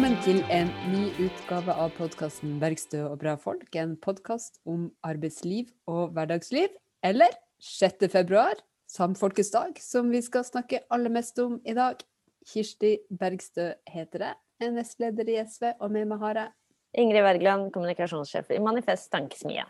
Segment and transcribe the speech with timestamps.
[0.00, 3.76] velkommen til en ny utgave av podkasten 'Bergstø og bra folk'.
[3.76, 6.68] En podkast om arbeidsliv og hverdagsliv.
[7.04, 7.28] Eller
[7.60, 8.08] 6.
[8.08, 8.54] februar,
[8.88, 12.00] samfolkets som vi skal snakke aller mest om i dag.
[12.48, 14.32] Kirsti Bergstø heter det.
[14.60, 16.48] Er nestleder i SV, og med meg har jeg
[16.94, 19.66] Ingrid Wergeland, kommunikasjonssjef i Manifest Tankesmie.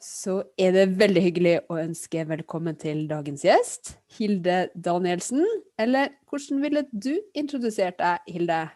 [0.00, 5.44] Så er det veldig hyggelig å ønske velkommen til dagens gjest, Hilde Danielsen.
[5.78, 8.70] Eller hvordan ville du introdusert deg, Hilde?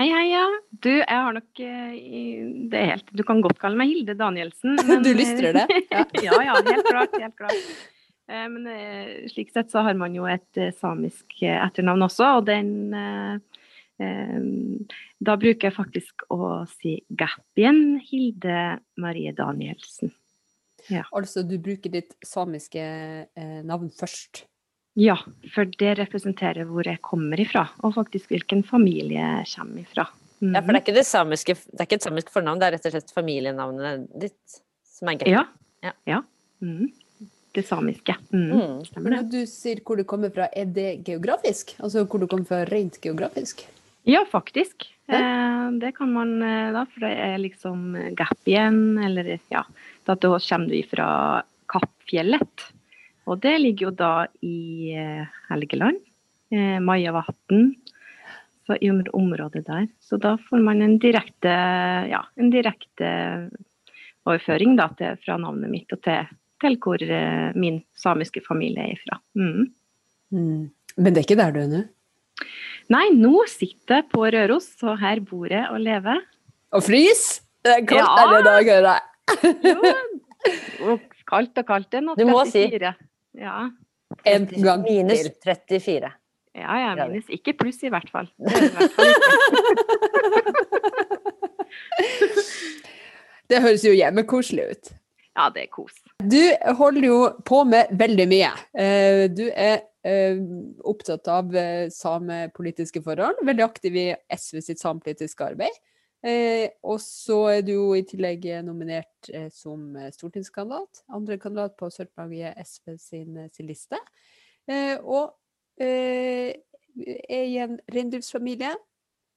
[0.00, 0.44] Hei, hei, ja.
[0.82, 1.96] Du, jeg har nok eh,
[2.72, 4.78] Det er helt Du kan godt kalle meg Hilde Danielsen.
[4.88, 5.66] Men, du lystrer det?
[5.92, 6.04] Ja.
[6.28, 7.16] ja, ja, helt klart.
[7.20, 7.66] Helt klart.
[8.30, 12.70] Eh, men eh, slik sett så har man jo et samisk etternavn også, og den
[15.22, 20.10] Da bruker jeg faktisk å si Gappien Hilde Marie Danielsen.
[20.90, 21.04] Ja.
[21.14, 22.82] Altså du bruker ditt samiske
[23.68, 24.46] navn først?
[24.98, 25.16] Ja,
[25.54, 30.06] for det representerer hvor jeg kommer ifra, og faktisk hvilken familie jeg kommer ifra.
[30.42, 30.56] Mm.
[30.56, 32.76] Ja, for det er ikke det samiske, det er ikke et samisk fornavn, det er
[32.76, 35.32] rett og slett familienavnet ditt som er greit?
[35.32, 35.44] Ja.
[35.86, 35.94] ja.
[36.10, 36.18] ja.
[36.62, 36.90] Mm.
[37.52, 38.16] Det samiske.
[38.32, 38.48] Mm.
[38.50, 38.74] mm.
[38.88, 39.20] Stemmer det.
[39.20, 41.74] Når du sier hvor du kommer fra, er det geografisk?
[41.80, 43.64] Altså hvor du kommer fra rent geografisk?
[44.08, 44.88] Ja, faktisk.
[45.06, 49.64] Eh, det kan man eh, da, for det er liksom gap igjen, eller ja,
[50.08, 51.08] da kommer du ifra
[51.72, 52.66] Kappfjellet.
[53.30, 56.00] Og det ligger jo da i eh, Helgeland.
[56.52, 57.70] Eh, Majavatn.
[58.66, 59.88] Så i området der.
[60.00, 61.52] Så da får man en direkte,
[62.10, 63.08] ja, en direkte
[64.22, 66.30] overføring da, til, fra navnet mitt og til,
[66.62, 69.18] til hvor eh, min samiske familie er fra.
[69.34, 69.66] Mm.
[70.30, 70.62] Mm.
[70.96, 71.82] Men det er ikke der du er nå?
[72.92, 76.22] Nei, nå sitter jeg på Røros, og her bor jeg og lever.
[76.74, 77.42] Og frys?
[77.62, 78.26] Det er kaldt ja.
[78.26, 78.86] denne dagen.
[80.82, 81.90] jo, kaldt og kaldt.
[81.92, 82.22] Det er nå 34.
[82.22, 82.64] Du må si
[83.38, 83.70] ja.
[84.28, 85.04] En gang til.
[85.04, 86.12] Minus 34.
[86.54, 87.24] Ja, ja, minus.
[87.32, 88.28] Ikke pluss, i hvert fall.
[88.36, 89.08] Det, i hvert fall
[93.52, 94.92] det høres jo hjemmekoselig ut.
[95.32, 95.96] Ja, det er kos.
[96.20, 96.40] Du
[96.76, 98.50] holder jo på med veldig mye.
[98.76, 100.36] Eh, du er eh,
[100.88, 104.06] opptatt av eh, samepolitiske forhold, veldig aktiv i
[104.36, 105.80] SV sitt samepolitiske arbeid.
[106.22, 111.02] Eh, og så er du jo i tillegg nominert eh, som eh, stortingskandidat.
[111.10, 113.98] Andre kandidat på Sør-Norge SV sin, eh, sin liste.
[114.70, 115.34] Eh, og
[115.82, 116.52] eh,
[117.26, 118.74] er i en reindriftsfamilie,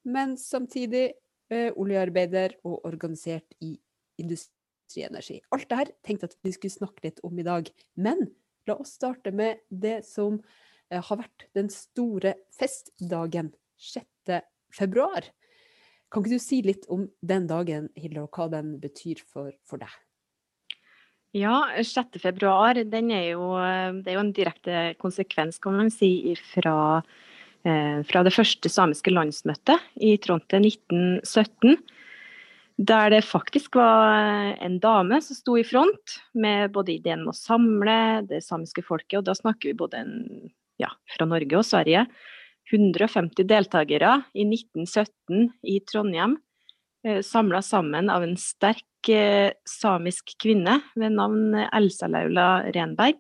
[0.06, 1.14] men samtidig
[1.78, 3.76] oljearbeider og organisert i
[4.20, 5.38] industrienergi.
[5.54, 7.70] Alt det her tenkte jeg at vi skulle snakke litt om i dag.
[8.02, 8.24] Men
[8.68, 10.40] la oss starte med det som
[10.90, 14.42] har vært den store festdagen 6.
[14.74, 15.30] februar.
[16.16, 19.82] Kan ikke du si litt om den dagen, Hilde, og hva den betyr for, for
[19.82, 19.92] deg?
[21.36, 22.22] Ja, 6.
[22.24, 23.50] februar den er jo,
[24.00, 27.02] det er jo en direkte konsekvens kan man si, fra,
[27.68, 31.76] eh, fra det første samiske landsmøtet i Tronte 1917.
[32.80, 37.36] Der det faktisk var en dame som sto i front med både ideen om å
[37.36, 40.16] samle det samiske folket, og da snakker vi både en,
[40.80, 42.08] ja, fra Norge og Sverige,
[42.72, 46.38] 150 deltakere i 1917 i Trondheim,
[47.06, 53.16] eh, samla sammen av en sterk eh, samisk kvinne ved navn Elsa Laula Renberg.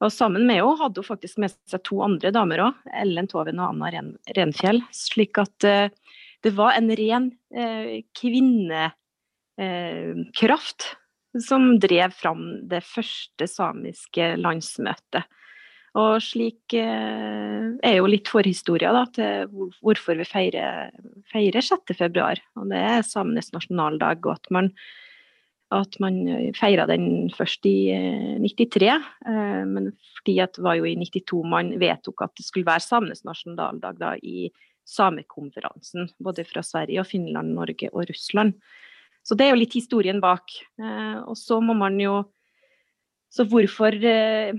[0.00, 3.60] Og sammen med henne hadde hun faktisk med seg to andre damer òg, Ellen Toven
[3.60, 4.80] og Anna Ren Renfjell.
[4.96, 5.88] Slik at eh,
[6.40, 7.26] det var en ren
[8.16, 10.80] kvinnekraft
[11.46, 15.22] som drev fram det første samiske landsmøtet.
[15.98, 20.92] Og slik eh, er jo litt forhistoria da, til hvorfor vi feirer,
[21.32, 21.96] feirer 6.
[21.98, 22.38] februar.
[22.60, 24.70] Og det er samenes nasjonaldag, og at man,
[25.74, 26.20] at man
[26.54, 27.90] feira den først i
[28.38, 28.86] 93.
[28.86, 29.90] Eh, eh, men
[30.20, 34.14] fordi det var jo i 92 man vedtok at det skulle være samenes nasjonaldag da,
[34.22, 34.52] i
[34.86, 36.12] samekonferansen.
[36.22, 38.54] Både fra Sverige, og Finland, Norge og Russland.
[39.26, 40.48] Så det er jo litt historien bak.
[41.28, 42.22] Og så må man jo
[43.30, 44.56] så hvorfor eh,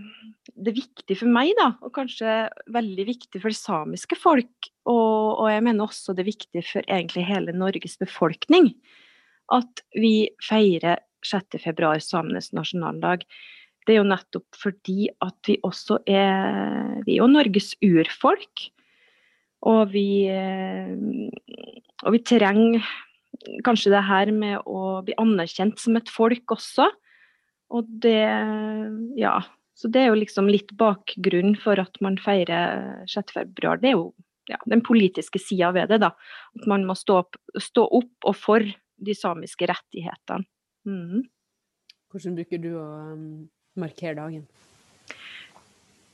[0.61, 5.41] det er viktig for meg, da, og kanskje veldig viktig for det samiske folk, og,
[5.41, 8.71] og jeg mener også det er viktig for egentlig hele Norges befolkning,
[9.51, 13.25] at vi feirer 6.2 samenes nasjonaldag.
[13.85, 18.69] Det er jo nettopp fordi at vi også er Vi er jo Norges urfolk.
[19.61, 20.25] Og vi,
[22.01, 22.85] og vi trenger
[23.65, 26.89] kanskje det her med å bli anerkjent som et folk også.
[27.69, 28.25] Og det
[29.17, 29.39] Ja.
[29.81, 33.33] Så det er jo liksom litt bakgrunn for at man feirer 6.
[33.33, 33.81] februar.
[33.81, 34.11] Det er jo
[34.51, 36.11] ja, den politiske sida ved det, da.
[36.59, 38.67] At man må stå opp, stå opp og for
[39.01, 40.45] de samiske rettighetene.
[40.85, 41.25] Mm.
[42.11, 42.85] Hvordan bruker du å
[43.15, 43.25] um,
[43.79, 44.45] markere dagen?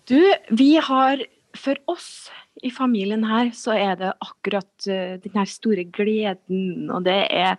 [0.07, 0.19] Du,
[0.55, 1.23] vi har
[1.57, 2.29] for oss
[2.63, 7.57] i familien her, så er det akkurat denne den her store gleden, og det er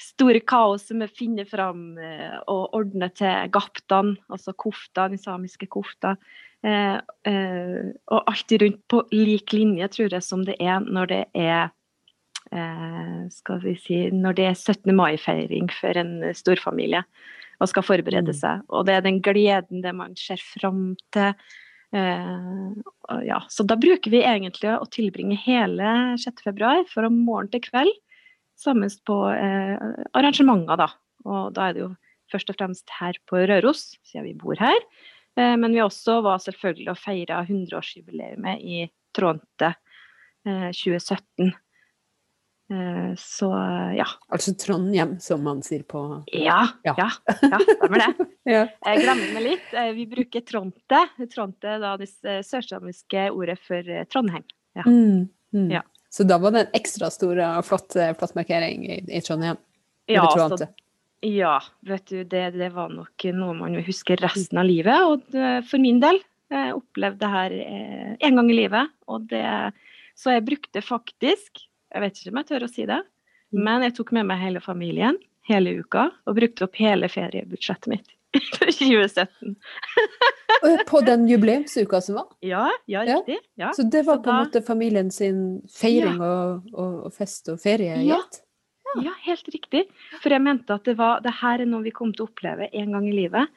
[0.00, 6.16] store kaoset vi finner fram uh, og ordner til gaptan, altså kofta, den samiske kofta.
[6.62, 11.72] og alltid rundt på lik linje, tror jeg, som det er når det er
[13.32, 14.92] skal vi si, når det er 17.
[14.94, 17.00] mai-feiring for en storfamilie
[17.62, 18.38] og skal forberede mm.
[18.38, 18.64] seg.
[18.70, 21.34] Og det er den gleden, det man ser fram til.
[21.92, 22.72] Uh,
[23.26, 26.40] ja, så da bruker vi egentlig å tilbringe hele 6.
[26.46, 27.92] februar fra morgen til kveld
[28.58, 29.76] sammen på eh,
[30.16, 30.88] arrangementer, da.
[31.28, 31.90] Og da er det jo
[32.32, 34.78] først og fremst her på Røros, siden vi bor her.
[35.38, 39.74] Eh, men vi også var selvfølgelig og feira 100-årsjubileet i Trånte
[40.46, 41.52] eh, 2017.
[42.72, 43.48] Eh, så
[43.96, 44.06] ja.
[44.32, 46.02] Altså Trondhjem, som man sier på
[46.32, 47.08] Ja, ja, ja,
[47.42, 48.28] ja stemmer det.
[48.54, 48.62] ja.
[48.86, 49.72] Jeg glemmer meg litt.
[49.76, 51.02] Eh, vi bruker Tronte.
[51.32, 54.46] Tronte da det eh, sørsamiske ordet for Trondheim.
[54.78, 54.86] Ja.
[54.86, 55.68] Mm, mm.
[55.74, 55.82] ja.
[56.12, 59.56] Så da var det en ekstra stor og flott, flott markering i, i Trondheim?
[60.10, 60.66] Ja, så,
[61.24, 61.54] ja,
[61.88, 65.06] vet du, det, det, var nok noe man vil huske resten av livet.
[65.08, 66.20] Og for min del,
[66.52, 67.54] jeg opplevde det her
[68.28, 68.92] en gang i livet.
[69.08, 69.46] Og det,
[70.18, 73.00] så jeg brukte faktisk jeg vet ikke om jeg tør å si det,
[73.52, 73.62] mm.
[73.66, 75.18] men jeg tok med meg hele familien
[75.48, 78.12] hele uka og brukte opp hele feriebudsjettet mitt
[78.56, 79.56] for 2017.
[80.90, 82.28] på den jubileumsuka som var?
[82.40, 83.38] Ja, ja riktig.
[83.60, 83.72] Ja.
[83.76, 84.44] Så det var Så på en da...
[84.44, 85.42] måte familien sin
[85.80, 86.30] feiring ja.
[86.30, 87.98] og, og, fest og ferie?
[88.06, 88.20] Ja.
[89.02, 89.16] ja.
[89.26, 89.86] helt riktig.
[90.22, 92.70] For jeg mente at det, var, det her er noe vi kom til å oppleve
[92.70, 93.50] en gang i livet.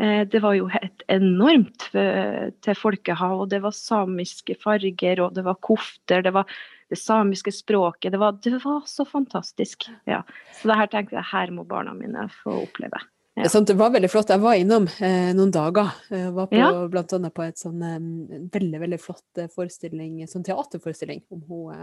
[0.00, 5.46] Eh, det var jo et enormt til folkehav, og det var samiske farger, og det
[5.46, 6.50] var kofter, det var
[6.90, 8.12] det samiske språket.
[8.12, 9.86] Det var, det var så fantastisk.
[10.04, 10.22] Ja.
[10.58, 12.98] Så det her tenkte jeg her må barna mine få oppleve.
[13.40, 13.48] Ja.
[13.48, 14.30] Det, det var veldig flott.
[14.32, 15.94] Jeg var innom eh, noen dager.
[16.12, 16.68] Jeg var på, ja.
[16.92, 18.08] blant annet på et sånn um,
[18.52, 21.82] veldig veldig flott eh, forestilling, sånn teaterforestilling om hun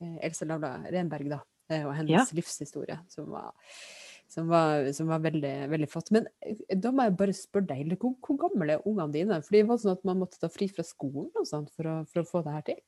[0.00, 1.40] um, Elsa Lavla Renberg da,
[1.72, 2.24] eh, og hennes ja.
[2.38, 3.50] livshistorie, som var,
[4.32, 6.12] som var, som var veldig, veldig, flott.
[6.14, 9.40] Men eh, da må jeg bare spørre deg, hvor, hvor gamle er ungene dine?
[9.44, 11.98] For det var sånn at man måtte ta fri fra skolen og sånt for å,
[12.08, 12.80] for å få det her til?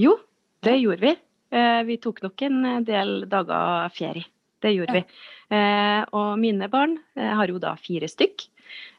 [0.00, 0.16] Jo,
[0.64, 1.16] det gjorde vi.
[1.56, 4.30] Eh, vi tok nok en del dager ferie.
[4.64, 5.02] Det gjorde vi.
[5.56, 8.46] Eh, og mine barn eh, har jo da fire stykk.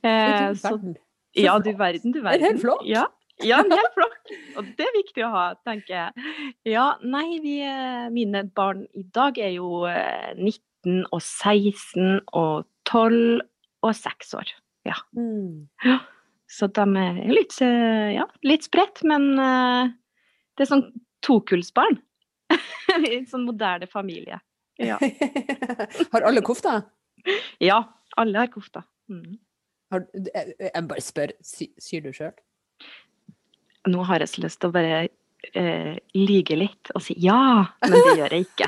[0.02, 0.74] Så,
[1.38, 2.40] ja, du verden, du verden.
[2.40, 2.86] Det er helt flott.
[2.88, 3.08] Ja.
[3.46, 4.32] Ja, en hel flokk.
[4.58, 6.30] Og det er viktig å ha, tenker jeg.
[6.66, 7.60] Ja, nei, vi,
[8.10, 13.44] mine barn i dag er jo 19 og 16 og 12
[13.86, 14.56] og 6 år.
[14.90, 14.98] Ja.
[15.14, 15.68] Mm.
[15.86, 16.00] ja.
[16.50, 20.88] Så de er litt, ja, litt spredt, men det er sånn
[21.28, 22.02] tokullsbarn.
[22.98, 24.40] En sånn moderne familie.
[24.78, 24.98] Ja.
[26.14, 26.82] har alle kofta?
[27.64, 27.82] Ja,
[28.18, 28.84] alle har kofta.
[29.10, 29.38] Mm.
[29.92, 30.04] Har,
[30.60, 32.36] jeg bare spør, sy, syr du sjøl?
[33.88, 35.06] Nå har jeg så lyst til å bare
[35.56, 38.68] eh, lyge litt og si ja, men det gjør jeg ikke.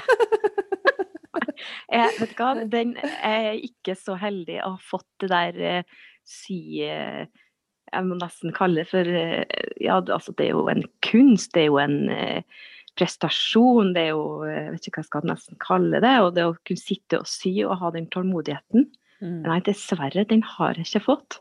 [1.98, 6.60] jeg, vet hva, den er ikke så heldig å ha fått det der eh, sy...
[6.88, 7.46] Eh,
[7.90, 9.46] jeg må nesten kalle det for eh,
[9.82, 12.60] Ja, altså det er jo en kunst, det er jo en eh,
[12.98, 16.16] prestasjon, det er jo eh, Jeg vet ikke hva jeg skal nesten kalle det.
[16.24, 18.88] Og det å kunne sitte og sy og ha den tålmodigheten.
[19.20, 19.42] Mm.
[19.46, 21.40] Nei, dessverre, den har jeg ikke fått.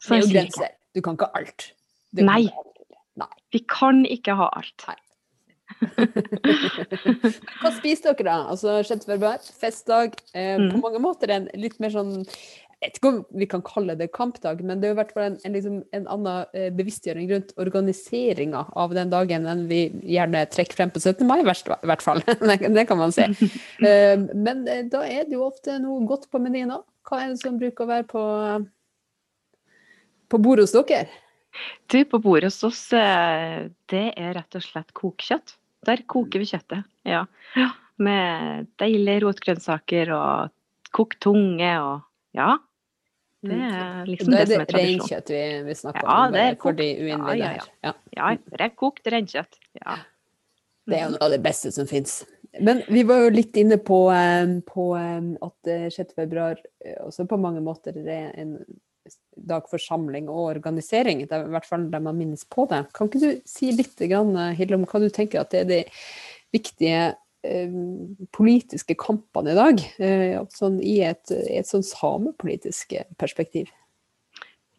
[0.00, 0.76] Så det er jo grenser.
[0.94, 1.70] Du kan ikke alt.
[2.18, 2.44] Nei.
[3.18, 3.32] Nei.
[3.54, 4.86] Vi kan ikke ha alt.
[4.90, 4.98] Nei.
[7.60, 8.36] Hva spiser dere da?
[8.52, 9.06] Altså 6.
[9.08, 10.18] februar, festdag.
[10.34, 10.68] Eh, mm.
[10.74, 12.12] På mange måter en litt mer sånn
[12.84, 15.24] jeg vet ikke om vi kan kalle det kampdag, men det er i hvert fall
[15.30, 20.42] en, en, liksom, en annen eh, bevisstgjøring rundt organiseringa av den dagen enn vi gjerne
[20.52, 21.24] trekker frem på 17.
[21.24, 22.20] mai, i hvert fall.
[22.76, 23.24] det, kan man si.
[23.80, 26.84] Uh, men uh, da er det jo ofte noe godt på menyen òg.
[27.08, 28.24] Hva er det som bruker å være på,
[30.32, 31.08] på bordet hos dere?
[31.88, 35.56] Du, på bordet hos oss, det er rett og slett kokekjøtt.
[35.88, 37.24] Der koker vi kjøttet, ja.
[38.00, 40.54] Med deilige rotgrønnsaker og
[40.96, 42.56] kokt tunge og ja,
[43.44, 43.74] det mm.
[43.74, 44.88] er liksom det, det som er tradisjon.
[44.88, 48.30] reinkjøtt vi, vi snakker ja, om, er for de uinnvidde ja, ja, ja.
[48.58, 49.58] er kokt reinkjøtt.
[49.80, 49.98] Ja.
[50.84, 52.22] Det er jo noe av det beste som fins.
[52.64, 54.00] Men vi var jo litt inne på,
[54.68, 55.98] på at 6.
[55.98, 58.58] Eh, februar eh, også på mange måter er en
[59.34, 61.24] dag for samling og organisering.
[61.24, 62.84] Det er i hvert fall der man minnes på det.
[62.96, 65.82] Kan ikke du si litt, Hilde, om hva du tenker at det er de
[66.54, 67.23] viktige Eh,
[68.34, 73.72] politiske kampene i dag, eh, sånn i et, et sånn samepolitisk perspektiv?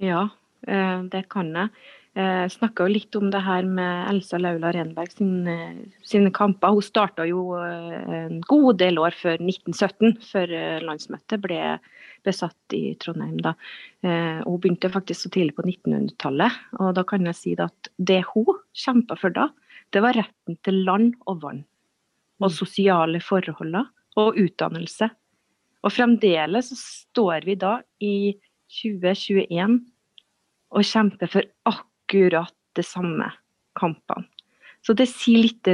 [0.01, 0.27] Ja,
[0.67, 1.69] eh, det kan jeg.
[2.15, 5.55] Jeg Snakka litt om det her med Elsa Laula Renberg sine,
[5.99, 6.71] sine kamper.
[6.71, 11.59] Hun starta jo eh, en god del år før 1917, før eh, landsmøtet ble
[12.23, 13.35] besatt i Trondheim.
[13.43, 13.51] da.
[14.07, 16.63] Eh, hun begynte faktisk så tidlig på 1900-tallet.
[16.79, 19.49] Og da kan jeg si at det hun kjempa for da,
[19.91, 21.65] det var retten til land og vann.
[22.43, 23.77] Og sosiale forhold
[24.19, 25.09] og utdannelse.
[25.85, 28.35] Og fremdeles så står vi da i
[28.81, 29.79] 2021
[30.75, 33.29] og kjemper for akkurat det samme
[33.77, 34.25] kampene.
[34.85, 35.69] Så det sier litt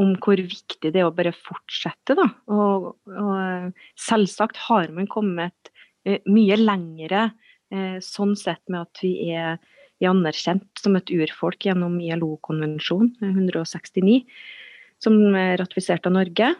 [0.00, 2.16] om hvor viktig det er å bare fortsette.
[2.18, 2.26] Da.
[2.50, 5.70] Og, og selvsagt har man kommet
[6.04, 7.28] eh, mye lengre
[7.70, 9.60] eh, sånn sett med at vi er,
[10.00, 14.24] er anerkjent som et urfolk gjennom ILO-konvensjon 169,
[15.02, 16.52] som er ratifisert av Norge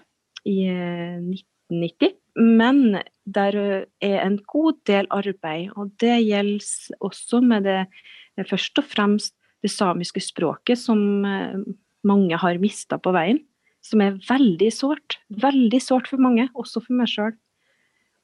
[0.48, 2.16] i 1990.
[2.40, 8.88] Men der er en god del arbeid, og det gjelder også med det først og
[8.88, 11.58] fremst det samiske språket, som eh,
[12.06, 13.42] mange har mista på veien.
[13.84, 15.18] Som er veldig sårt.
[15.40, 17.34] Veldig sårt for mange, også for meg sjøl.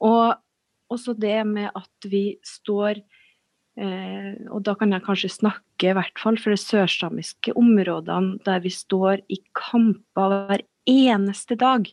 [0.04, 0.37] Og
[0.92, 3.00] også det med at vi står
[3.80, 8.62] eh, Og da kan jeg kanskje snakke, i hvert fall for de sørsamiske områdene, der
[8.64, 11.90] vi står i kamper hver eneste dag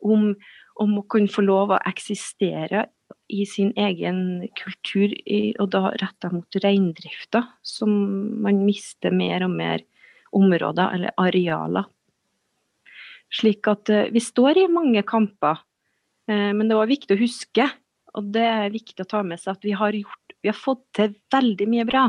[0.00, 0.34] om
[0.80, 2.86] om å kunne få lov å eksistere
[3.30, 5.12] i sin egen kultur,
[5.60, 7.90] og da retta mot reindrifta, som
[8.42, 9.84] man mister mer og mer
[10.36, 11.88] områder eller arealer.
[13.30, 15.60] Slik at eh, vi står i mange kamper,
[16.30, 17.66] eh, men det er viktig å huske,
[18.18, 20.86] og det er viktig å ta med seg, at vi har, gjort, vi har fått
[20.96, 22.06] til veldig mye bra.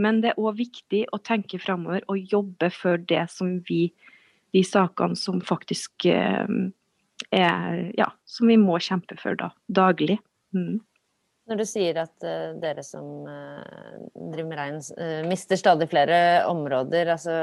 [0.00, 3.90] Men det er òg viktig å tenke framover og jobbe for det som vi,
[4.56, 6.48] de sakene som faktisk eh,
[7.30, 10.18] er, ja, som vi må kjempe for da, daglig.
[10.56, 10.80] Mm.
[11.50, 14.76] Når du sier at uh, dere som uh, driver med rein,
[15.26, 17.34] mister stadig flere områder altså,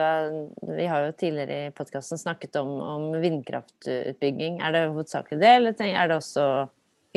[0.71, 4.61] Vi har jo tidligere i podkasten snakket om, om, vindkraftutbygging.
[4.63, 6.47] Er det hovedsakelig det, eller er det også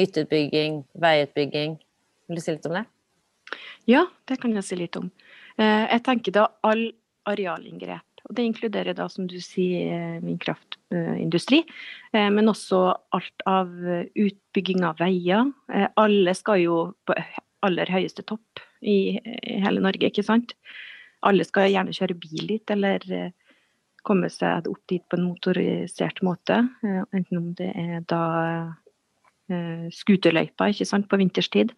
[0.01, 1.79] hytteutbygging, veiutbygging?
[2.33, 2.87] Vil du si litt om det?
[3.91, 5.12] Ja, det kan jeg si litt om.
[5.61, 6.87] jeg tenker da all
[7.29, 11.62] arealinngrep og det inkluderer da, som du sier, vindkraftindustri,
[12.15, 12.83] eh, men også
[13.17, 13.73] alt av
[14.15, 15.51] utbygging av veier.
[15.73, 17.17] Eh, alle skal jo på
[17.67, 20.55] aller høyeste topp i hele Norge, ikke sant.
[21.27, 23.35] Alle skal gjerne kjøre bil dit, eller eh,
[24.07, 26.57] komme seg opp dit på en motorisert måte.
[26.83, 28.25] Enten om det er da
[29.95, 31.75] skuterløypa ikke sant, på vinterstid.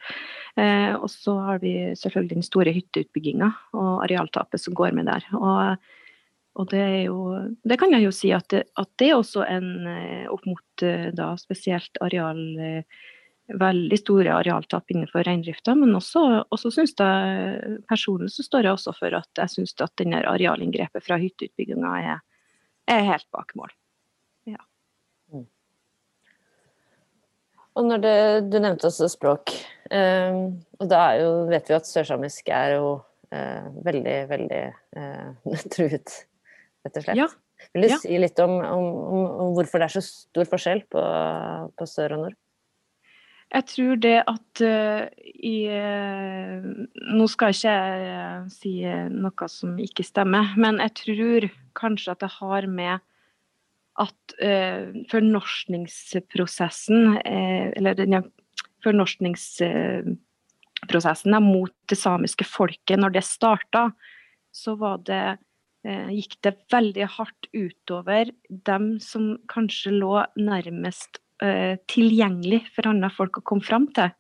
[0.57, 5.26] og så har vi selvfølgelig den store hytteutbygginga og arealtapet som går med der.
[5.35, 5.76] Og
[6.54, 7.19] og det jo
[7.64, 10.87] Det kan jeg jo si at det, at det er også en eh, opp mot
[10.87, 13.02] eh, da spesielt areal eh,
[13.45, 18.95] Veldig store arealtap innenfor reindrifta, men også, også synes jeg personlig så står jeg også
[18.97, 22.23] for at jeg syns at denne arealinngrepet fra hytteutbygginga er,
[22.88, 23.75] er, helt bak mål.
[24.49, 24.57] Ja.
[25.28, 25.45] Mm.
[27.75, 28.19] Og når det,
[28.52, 29.54] Du nevnte også språk.
[29.90, 32.93] Um, og da jo, vet vi at sørsamisk er jo
[33.35, 34.62] uh, veldig, veldig
[34.99, 36.14] uh, truet
[36.85, 37.19] rett og slett.
[37.19, 37.28] Ja.
[37.75, 37.99] Vil du ja.
[38.00, 41.02] si litt om, om, om, hvorfor det er så stor forskjell på,
[41.78, 42.40] på sør og nord?
[43.54, 45.04] Jeg tror det at uh,
[45.47, 45.57] i
[47.14, 48.75] Nå skal ikke jeg si
[49.14, 53.04] noe som ikke stemmer, men jeg tror kanskje at det har med
[54.02, 54.34] at
[55.10, 58.22] fornorskningsprosessen, eller denne
[58.82, 63.92] fornorskningsprosessen mot det samiske folket, når det starta,
[64.50, 64.74] så
[65.06, 65.38] det
[65.84, 73.10] Eh, gikk det veldig hardt utover dem som kanskje lå nærmest uh, tilgjengelig for andre
[73.12, 74.14] folk å komme fram til.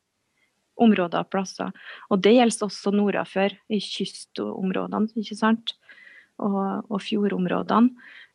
[0.84, 1.70] Områder og plasser.
[2.12, 5.72] Og det gjelder også nordafor, i kystområdene, ikke sant.
[6.42, 7.94] Og, og fjordområdene.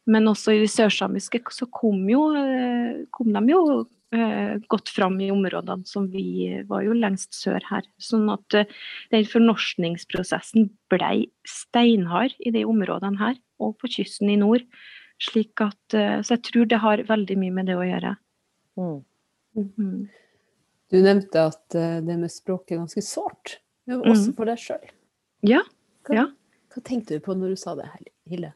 [0.09, 3.63] Men også i de sørsamiske så kom, jo, eh, kom de jo
[4.11, 7.85] Eh, gått fram i områdene som vi var jo lengst sør her.
[8.01, 8.71] Sånn at eh,
[9.13, 14.65] den fornorskningsprosessen ble steinhard i de områdene her, og på kysten i nord.
[15.21, 18.15] Slik at, eh, så jeg tror det har veldig mye med det å gjøre.
[18.81, 18.97] Mm.
[19.61, 20.01] Mm.
[20.89, 24.35] Du nevnte at det med språk er ganske sårt, også mm.
[24.39, 24.89] for deg sjøl.
[25.45, 25.61] Ja.
[26.07, 26.25] Hva, ja.
[26.73, 27.91] hva tenkte du på når du sa det,
[28.31, 28.55] Hilde?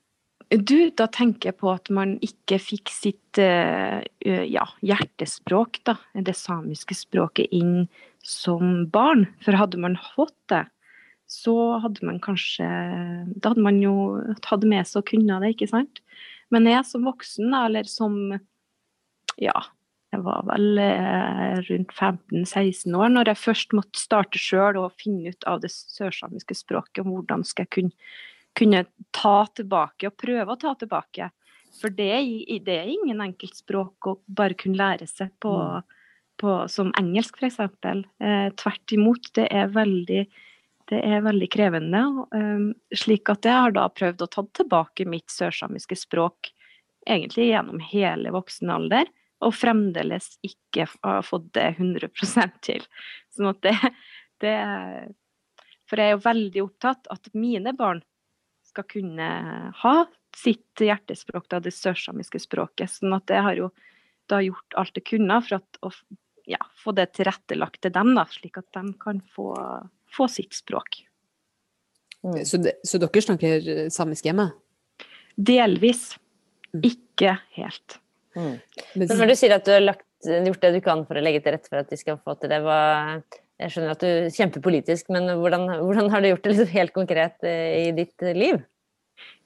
[0.54, 6.36] Du, da tenker jeg på at man ikke fikk sitt uh, ja, hjertespråk, da, det
[6.38, 7.88] samiske språket, inn
[8.22, 9.26] som barn.
[9.42, 10.66] For hadde man fått det,
[11.32, 12.68] så hadde man kanskje
[13.42, 16.04] Da hadde man jo tatt med seg og kunnet det, ikke sant.
[16.54, 18.20] Men jeg som voksen, eller som
[19.42, 19.56] ja,
[20.14, 25.34] jeg var vel eh, rundt 15-16 år når jeg først måtte starte sjøl og finne
[25.34, 27.02] ut av det sørsamiske språket.
[27.02, 27.98] om Hvordan skal jeg kunne,
[28.58, 31.30] kunne, ta tilbake og prøve å ta tilbake.
[31.80, 32.14] For det,
[32.66, 35.94] det er ingen enkelt språk å bare kunne lære seg på, mm.
[36.42, 37.60] på som engelsk, f.eks.
[37.60, 39.32] Eh, tvert imot.
[39.38, 40.22] Det er veldig,
[40.92, 42.04] det er veldig krevende.
[42.34, 46.54] Um, slik at jeg har da prøvd å ta tilbake mitt sørsamiske språk
[47.10, 49.10] egentlig gjennom hele voksen alder
[49.44, 52.86] og fremdeles ikke har fått det 100% til.
[53.34, 53.76] Sånn at det,
[54.44, 54.56] det
[55.90, 58.02] For jeg er jo veldig opptatt at mine barn
[58.74, 59.30] skal kunne
[59.80, 59.96] ha
[60.36, 62.92] sitt hjertespråk, da, det sørsamiske språket.
[62.92, 63.70] Sånn at jeg har jo
[64.32, 65.92] da gjort alt jeg kunne for at, å
[66.50, 69.54] ja, få det tilrettelagt til dem, da, slik at de kan få,
[70.12, 71.04] få sitt språk.
[72.24, 72.40] Mm.
[72.48, 74.50] Så, de, så, dere snakker samisk hjemme?
[75.36, 76.14] Delvis.
[76.74, 76.82] Mm.
[76.90, 78.00] Ikke helt.
[78.34, 78.58] Mm.
[78.98, 81.44] Men når du sier at du har lagt, gjort det du kan for å legge
[81.44, 83.20] til rette for at de skal få til det, hva,
[83.62, 86.94] jeg skjønner at du kjemper politisk, men hvordan, hvordan har du gjort det liksom helt
[86.96, 88.62] konkret eh, i ditt liv?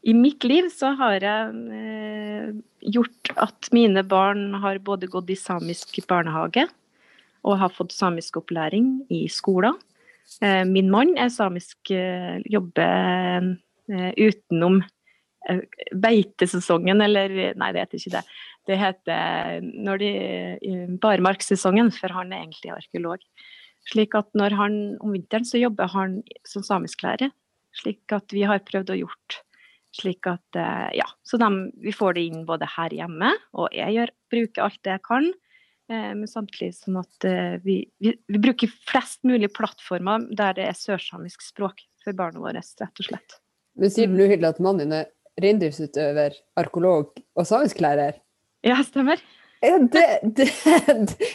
[0.07, 2.51] I mitt liv så har jeg eh,
[2.95, 6.67] gjort at mine barn har både gått i samisk barnehage
[7.47, 9.75] og har fått samisk opplæring i skolen.
[10.43, 13.51] Eh, min mann er samisk, eh, jobber
[13.91, 14.81] eh, utenom
[15.49, 15.61] eh,
[15.95, 18.25] beitesesongen, eller nei, det heter ikke det.
[18.67, 20.09] Det heter når de,
[20.99, 23.21] barmarkssesongen, for han er egentlig arkeolog.
[23.87, 27.31] Slik at når han om vinteren så jobber han som samisklærer.
[27.77, 29.41] Slik at vi har prøvd å gjort
[29.97, 31.49] slik at eh, ja, så de,
[31.81, 35.29] vi får det inn både her hjemme, og jeg gjør, bruker alt det jeg kan.
[35.91, 40.67] Eh, men samtidig sånn at eh, vi, vi, vi, bruker flest mulig plattformer der det
[40.69, 43.39] er sørsamisk språk for barna våre, rett og slett.
[43.77, 48.17] Men sier du, Hilde, at mannen din er reindriftsutøver, arkeolog og samisklærer?
[48.65, 49.21] Ja, stemmer.
[49.61, 50.47] Ja, det, det,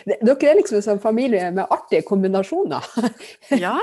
[0.06, 2.86] det, dere er liksom en sånn familie med artige kombinasjoner.
[3.64, 3.74] ja.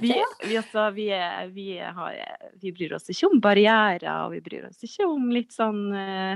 [0.00, 0.14] Vi,
[0.44, 2.16] vi, også, vi, er, vi, har,
[2.62, 6.34] vi, bryr oss ikke om barrierer, og vi bryr oss ikke om litt sånn uh,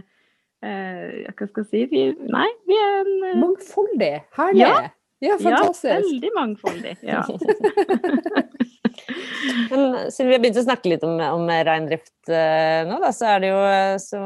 [0.67, 1.84] uh, Hva skal jeg si?
[1.93, 4.15] Vi, nei, vi er en uh, Mangfoldig.
[4.39, 4.65] Herlig.
[4.67, 4.89] Ja.
[5.25, 5.93] Ja, fantastisk.
[5.93, 6.97] Ja, veldig mangfoldig.
[7.09, 7.25] Ja.
[9.71, 13.28] Men siden vi har begynt å snakke litt om, om reindrift uh, nå, da, så
[13.31, 13.61] er det jo
[14.02, 14.21] så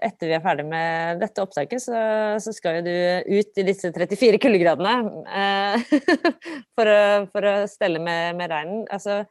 [0.00, 1.98] Etter vi er ferdig med dette opptaket, så,
[2.40, 2.94] så skal jo du
[3.40, 4.94] ut i disse 34 kuldegradene
[5.26, 5.76] uh,
[6.76, 6.92] for,
[7.34, 8.86] for, å stelle med, med reinen.
[8.92, 9.22] Altså,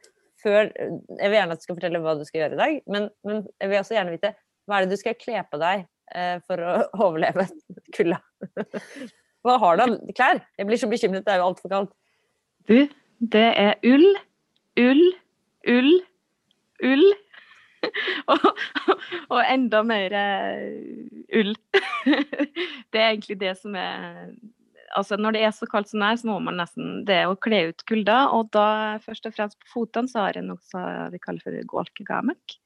[0.42, 3.08] før, jeg vil gjerne at du skal fortelle hva du skal gjøre i dag, men,
[3.26, 4.34] men jeg vil også gjerne vite
[4.68, 6.76] hva er det du skal kle på deg uh, for å
[7.08, 7.48] overleve
[7.96, 8.20] kulda?
[9.46, 10.42] Hva har du av klær?
[10.58, 11.94] Jeg blir så bekymret, det er jo altfor kaldt.
[12.68, 12.76] Du,
[13.32, 14.10] det er ull
[14.78, 15.02] ull,
[15.68, 15.90] ull,
[16.84, 17.10] ull.
[18.32, 18.46] og,
[19.32, 20.64] og, enda mer uh,
[21.40, 21.54] ull.
[22.92, 24.34] det er egentlig det som er
[24.90, 27.36] Altså når det er så kaldt som det er, så må man nesten det å
[27.38, 28.24] kle ut kulda.
[28.34, 32.56] Og da først og fremst på føttene så har jeg noe vi kaller for golkegamek.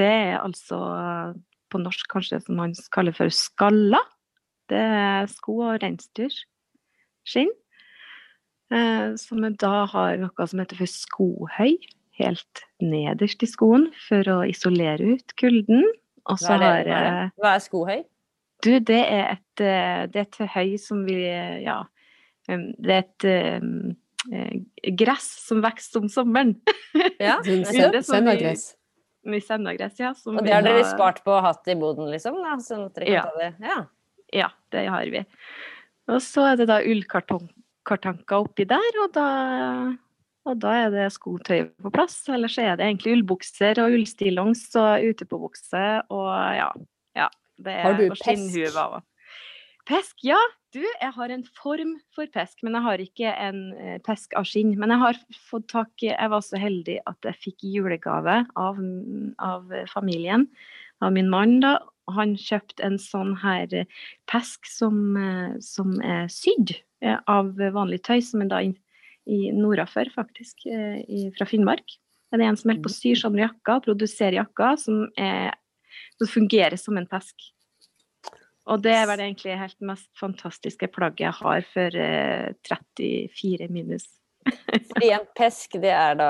[0.00, 0.78] Det er altså
[1.68, 4.00] på norsk kanskje som man kaller for skalla.
[4.70, 7.50] Det er sko og reinsdyrskinn.
[8.72, 11.76] Eh, som da har noe som heter for skohøy,
[12.20, 15.84] helt nederst i skoen for å isolere ut kulden.
[16.30, 16.86] Og så har
[17.40, 18.04] Hva er skohøy?
[18.62, 21.18] Du, det er et, eh, det er et høy som vi
[21.64, 21.82] Ja.
[22.46, 23.24] Det er et
[23.62, 23.92] um,
[24.98, 26.56] gress som vokser om sommeren.
[27.22, 28.72] Ja, sendagress.
[29.46, 30.10] Sendagress, ja.
[30.26, 32.40] og det har dere spart på å ha hatt i boden, liksom?
[32.42, 33.22] Da, sånn at dere kan ja.
[33.22, 33.50] ta det?
[33.62, 33.76] Ja.
[34.32, 35.22] Ja, det har vi.
[36.10, 39.26] Og så er det da ullkartanker oppi der, og da,
[40.48, 42.18] og da er det skotøy på plass.
[42.32, 46.72] Eller så er det egentlig ullbukser og ullstillongs og utepåbukse og ja.
[47.18, 47.28] ja
[47.62, 48.58] det er har du pesk?
[49.88, 50.38] Pesk, ja.
[50.72, 54.46] Du, jeg har en form for pesk, men jeg har ikke en eh, pesk av
[54.48, 54.70] skinn.
[54.80, 55.18] Men jeg har
[55.50, 58.78] fått tak i Jeg var så heldig at jeg fikk julegave av,
[59.42, 60.46] av familien,
[61.02, 61.78] av min mann, da.
[62.12, 63.84] Han kjøpte en sånn her
[64.30, 68.70] pesk som, eh, som er sydd Eh, av vanlig tøy, som er da i,
[69.26, 71.96] i nordafor, faktisk, eh, i, fra Finnmark.
[72.30, 75.02] Det er en som holder på å sy sånne jakker, produserer jakker som,
[76.16, 77.50] som fungerer som en pesk.
[78.70, 84.06] Og det er vel egentlig helt mest fantastiske plagget jeg har for eh, 34 minus.
[84.42, 86.28] Fordi en pesk, det er da,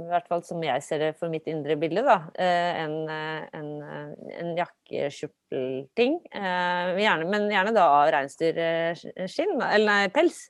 [0.00, 3.46] i hvert fall som jeg ser det for mitt indre bilde, da, eh, en, eh,
[3.56, 6.18] en, eh, en jakkeskjortelting.
[6.34, 10.48] Men gjerne da av reinsdyrskinn, eller nei, pels.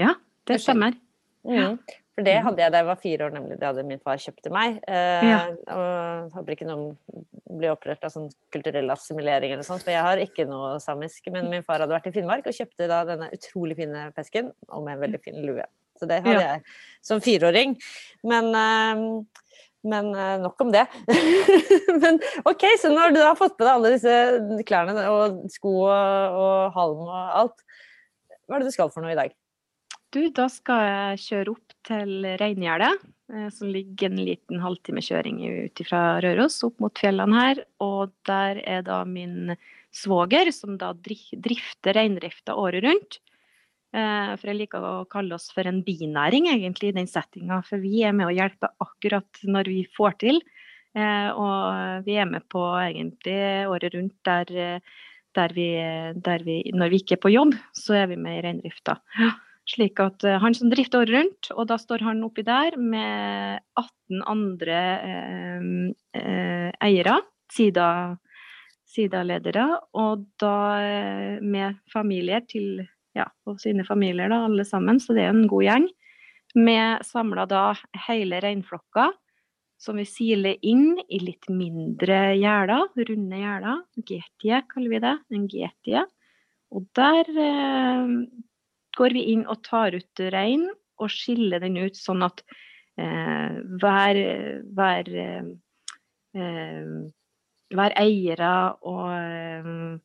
[0.00, 0.14] Ja,
[0.48, 0.96] det stemmer.
[1.46, 1.78] Mm.
[2.20, 2.44] For det Mhm.
[2.44, 3.56] hadde jeg da jeg var fire år, nemlig.
[3.58, 4.78] Det hadde min far kjøpt til meg.
[4.86, 5.38] Eh, Ja.
[5.72, 6.96] Og håper ikke noen
[7.50, 11.30] blir opprørt av sånn kulturell assimilering eller sånt, for jeg har ikke noe samisk.
[11.32, 14.84] Men min far hadde vært i Finnmark og kjøpte da denne utrolig fine pesken, og
[14.84, 15.64] med en veldig fin lue.
[15.98, 16.54] Så det hadde Ja.
[16.56, 16.62] jeg
[17.02, 17.76] som fireåring.
[18.22, 19.24] Men eh,
[19.82, 20.86] men eh, nok om det.
[22.02, 26.36] men OK, så når du har fått på deg alle disse klærne og sko og,
[26.36, 27.62] og halm og alt,
[28.46, 29.32] hva er det du skal for noe i dag?
[30.10, 35.36] Du, da skal jeg kjøre opp til Reingjerdet, eh, som ligger en liten halvtime kjøring
[35.38, 37.60] ut fra Røros, opp mot fjellene her.
[37.86, 39.54] Og der er da min
[39.94, 43.20] svoger, som da drifter reindrifta året rundt.
[43.94, 47.60] Eh, For jeg liker å kalle oss for en binæring, egentlig, i den settinga.
[47.68, 50.40] For vi er med å hjelpe akkurat når vi får til.
[50.98, 53.38] Eh, Og vi er med på egentlig
[53.70, 54.82] året rundt der,
[55.38, 55.68] der, vi,
[56.18, 58.98] der vi Når vi ikke er på jobb, så er vi med i reindrifta.
[59.70, 63.60] Slik at eh, han som drifter året rundt, og da står han oppi der med
[63.78, 65.68] 18 andre eh,
[66.18, 67.20] eh, eiere,
[67.52, 68.16] sida,
[68.90, 72.80] Sida-ledere, og da eh, med familier til
[73.14, 75.88] ja, og sine familier, da, alle sammen, så det er en god gjeng.
[76.58, 77.64] Med samla da
[78.08, 79.10] hele reinflokka,
[79.80, 83.84] som vi siler inn i litt mindre gjerder, runde gjerder.
[84.02, 85.14] Getie kaller vi det.
[85.38, 86.02] En getie.
[86.74, 88.12] Og der eh,
[89.00, 90.68] går vi inn og tar ut rein
[91.00, 92.42] og skiller den ut sånn at
[93.00, 94.16] eh, hver,
[94.76, 95.04] hver,
[96.36, 96.86] eh,
[97.72, 98.52] hver eiere
[98.84, 99.98] og, eh,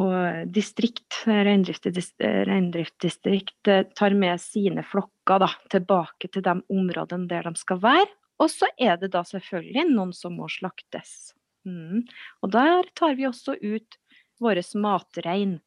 [0.00, 0.14] og
[0.54, 7.78] distrikt, reindriftsdistrikt, eh, tar med sine flokker da, tilbake til de områdene der de skal
[7.82, 8.10] være.
[8.40, 11.34] Og så er det da selvfølgelig noen som må slaktes.
[11.68, 12.06] Mm.
[12.40, 13.98] Og der tar vi også ut
[14.40, 15.60] vår matrein.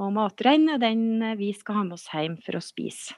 [0.00, 3.16] Og matrein er den vi skal ha med oss hjem for å spise.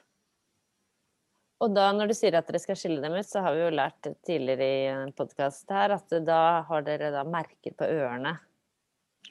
[1.63, 3.71] Og da når du sier at dere skal skille dem ut, så har vi jo
[3.71, 8.35] lært tidligere i en podkast her at da har dere da merker på ørene.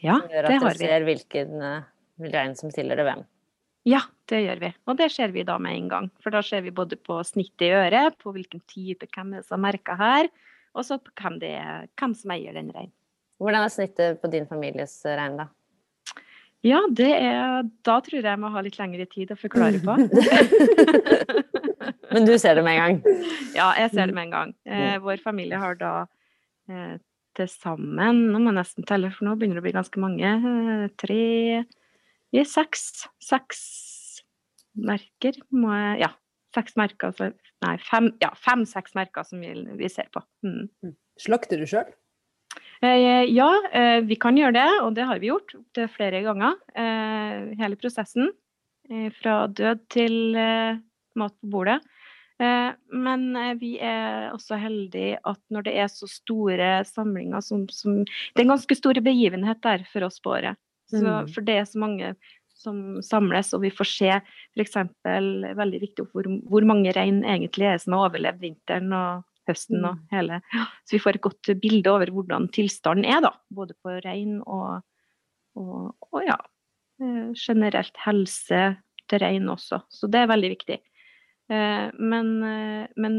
[0.01, 1.67] Ja, som gjør at dere ser hvilken
[2.33, 3.25] rein som tilhører hvem.
[3.85, 4.01] Ja,
[4.33, 4.71] det gjør vi.
[4.89, 6.09] Og det ser vi da med en gang.
[6.25, 10.01] For da ser vi både på snittet i øret, på hvilken type, hvem som merker
[10.01, 10.31] her,
[10.75, 12.95] og så på hvem, det er, hvem som eier den reinen.
[13.43, 15.51] Hvordan er snittet på din families eh, rein, da?
[16.65, 19.97] Ja, det er Da tror jeg jeg må ha litt lengre tid å forklare på.
[22.15, 22.97] Men du ser det med en gang?
[23.59, 24.51] Ja, jeg ser det med en gang.
[24.67, 25.93] Eh, vår familie har da
[26.71, 26.97] eh,
[27.37, 30.31] til sammen Nå må jeg nesten telle, for nå begynner det å bli ganske mange.
[30.51, 31.25] Eh, tre
[32.35, 33.05] Vi er seks.
[33.23, 33.59] Seks
[34.75, 36.11] merker, må jeg Ja.
[36.55, 37.33] Seks merker, så
[37.65, 40.21] Nei, fem, ja, fem-seks merker som vi, vi ser på.
[40.45, 40.67] Mm.
[41.23, 41.89] Slakter du sjøl?
[42.85, 46.59] Eh, ja, eh, vi kan gjøre det, og det har vi gjort opptil flere ganger.
[46.77, 48.29] Eh, hele prosessen.
[48.91, 50.37] Eh, fra død til
[51.17, 51.79] mat på bordet.
[52.43, 53.25] Eh, men
[53.61, 58.45] vi er også heldige at når det er så store samlinger som, som Det er
[58.45, 60.59] en ganske stor begivenhet der for oss på året.
[60.91, 61.29] Så, Mm.
[61.33, 62.15] For det er så mange
[62.55, 64.11] som samles, og vi får se
[64.57, 64.77] f.eks.
[65.05, 70.01] veldig viktig hvor, hvor mange rein egentlig er som har overlevd vinteren og høsten og
[70.15, 70.41] hele.
[70.85, 73.35] Så vi får et godt bilde over hvordan tilstanden er, da.
[73.55, 74.83] Både på rein og,
[75.59, 76.39] og, og ja,
[77.03, 78.65] eh, generelt helse
[79.11, 79.83] til rein også.
[79.93, 80.81] Så det er veldig viktig.
[81.53, 83.19] Eh, Men, eh, men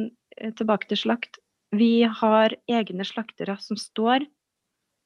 [0.57, 1.39] tilbake til slakt.
[1.75, 4.25] Vi har egne slaktere som står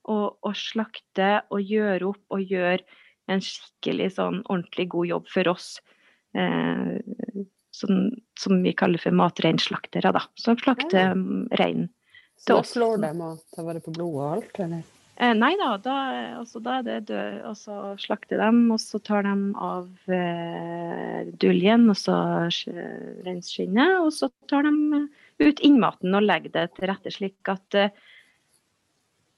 [0.10, 2.82] og, og slakter og gjør opp og gjør
[3.30, 5.68] en skikkelig sånn ordentlig god jobb for oss.
[7.72, 10.24] Som, som vi kaller for matreinslaktere, da.
[10.42, 11.90] Som slakter mm, reinen
[12.40, 12.72] Så oss.
[12.74, 14.88] slår de og tar vare på blodet og alt, eller?
[15.20, 15.96] Eh, nei da, da,
[16.40, 21.28] altså, da er det død, og så slakter de, og så tar de av eh,
[21.44, 22.16] duljen og så
[22.56, 22.72] sk-
[23.28, 25.02] reinskinnet, og så tar de
[25.44, 27.92] ut innmaten og legger det til rette slik at eh,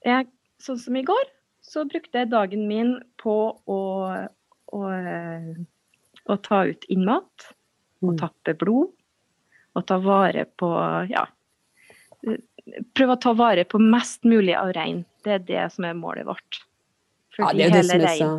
[0.05, 0.29] jeg,
[0.61, 1.31] sånn som i går,
[1.65, 3.35] så brukte jeg dagen min på
[3.69, 3.79] å,
[4.77, 5.49] å, eh,
[6.29, 7.49] å ta ut innmat,
[8.01, 8.17] og Mm.
[8.19, 8.89] tappe blod,
[9.75, 10.69] og ta vare på
[11.09, 11.25] ja,
[12.95, 15.03] prøve å ta vare på mest mulig av rein.
[15.23, 16.61] Det er det som er målet vårt.
[17.39, 18.31] Ja, det er jo det som er så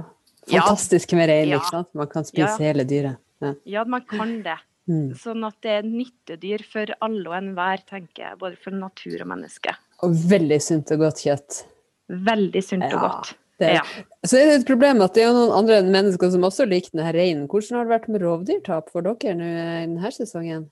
[0.52, 1.88] fantastisk med rein, ikke sant?
[1.94, 2.72] Man kan spise Ja.
[2.72, 3.16] hele dyret.
[3.40, 3.54] Ja.
[3.64, 4.58] Ja, man kan det.
[4.88, 5.14] Mm.
[5.14, 8.38] Sånn at det er nyttedyr for alle og enhver, tenker jeg.
[8.38, 9.74] Både for natur og menneske.
[10.02, 11.64] Og veldig sunt og godt kjøtt.
[12.10, 13.34] Veldig sunt og Ja, godt.
[13.62, 13.82] Det Ja.
[14.26, 17.12] Så er det et problem at det er noen andre mennesker som også liker denne
[17.14, 17.48] reinen.
[17.50, 20.68] Hvordan har det vært med rovdyrtap for dere nå i denne sesongen?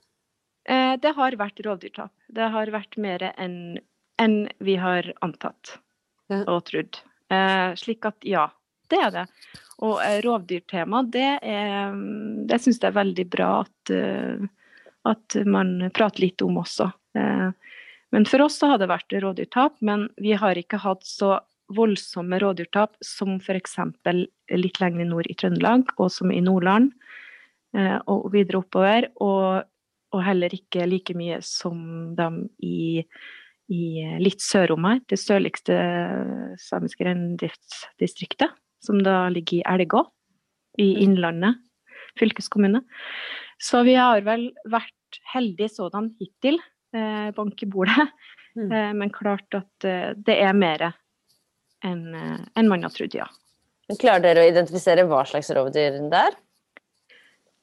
[0.68, 2.12] Eh, det har vært rovdyrtap.
[2.30, 3.78] Det har vært mer enn
[4.20, 5.78] enn vi har antatt
[6.28, 6.44] Ja.
[6.46, 6.98] og trodd.
[7.30, 8.50] Eh, slik at ja,
[8.90, 9.26] det er det.
[9.80, 11.94] Og eh, rovdyrtema, det er
[12.46, 14.46] Det syns jeg er veldig bra at, uh,
[15.06, 16.90] at man prater litt om også.
[18.12, 21.38] Men for oss så har det vært rovdyrtap, men vi har ikke hatt så
[21.76, 23.76] voldsomme rådyrtap som f.eks.
[24.56, 26.92] litt lenger nord i Trøndelag, og som i Nordland
[28.10, 29.06] og videre oppover.
[29.22, 29.62] Og,
[30.10, 33.04] og heller ikke like mye som dem i
[33.70, 35.76] i litt sørom her, det sørligste
[36.58, 38.50] samiske reindriftsdistriktet,
[38.82, 40.02] som da ligger i Elgå
[40.80, 41.02] i mm.
[41.04, 41.60] Innlandet
[42.18, 42.82] fylkeskommune.
[43.62, 46.58] Så vi har vel vært heldige sådan hittil,
[46.96, 48.08] eh, bank i bordet.
[48.58, 48.72] Mm.
[48.74, 50.88] Eh, men klart at eh, det er mer
[51.86, 53.28] enn eh, en man har trodd, ja.
[53.98, 56.38] Klarer dere å identifisere hva slags rovdyr det er?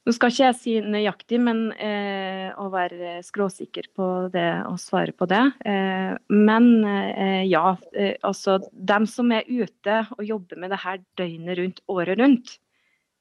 [0.07, 5.11] Nå skal ikke jeg si nøyaktig, men eh, å være skråsikker på det og svare
[5.11, 5.41] på det.
[5.67, 11.01] Eh, men eh, ja, eh, altså dem som er ute og jobber med det her
[11.19, 12.55] døgnet rundt, året rundt,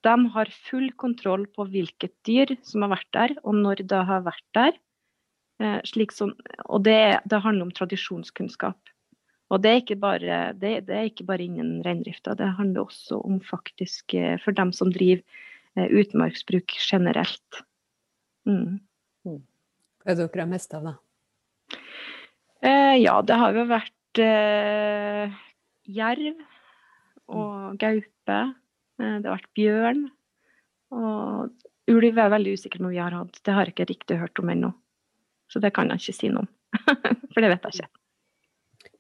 [0.07, 4.23] de har full kontroll på hvilket dyr som har vært der, og når det har
[4.29, 4.79] vært der.
[5.59, 6.37] Eh, som,
[6.69, 8.79] og det, det, handler om tradisjonskunnskap.
[9.51, 13.21] Og det er ikke bare, det, det er ikke bare innen reindrifta, det handler også
[13.23, 15.23] om faktisk eh, for dem som driver
[15.77, 17.63] Eh, utmarksbruk generelt.
[18.49, 18.79] Mm.
[19.25, 19.41] mm.
[20.01, 20.95] Hva er det dere har mest av, da?
[22.65, 25.35] Eh, ja, det har jo vært eh,
[25.99, 26.41] jerv
[27.29, 28.39] og gaupe.
[28.97, 30.03] Eh, det har vært bjørn.
[30.97, 33.37] Og ulv er veldig usikker på om vi har hatt.
[33.45, 34.73] Det har jeg ikke riktig hørt om ennå.
[35.53, 36.53] Så det kan jeg ikke si noe om.
[37.35, 38.06] For det vet jeg ikke.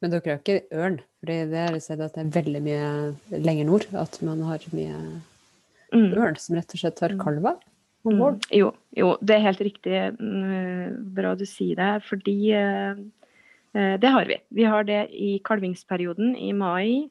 [0.02, 0.98] Men dere har ikke ørn?
[1.20, 4.64] For det har jeg sett at det er veldig mye lenger nord at man har
[4.76, 4.98] mye
[5.94, 6.12] mm.
[6.12, 7.22] ørn som rett og slett mm.
[7.22, 7.56] kalver?
[8.06, 8.38] Mm.
[8.54, 10.00] Jo, jo, det er helt riktig.
[10.20, 11.90] Mm, bra du sier det.
[12.06, 13.02] Fordi eh,
[13.74, 14.38] eh, det har vi.
[14.54, 17.10] Vi har det i kalvingsperioden i mai.